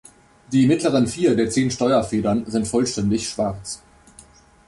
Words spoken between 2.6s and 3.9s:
vollständig schwarz.